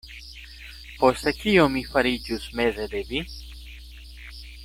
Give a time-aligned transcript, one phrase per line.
[1.01, 3.23] Poste kio mi fariĝus meze de vi?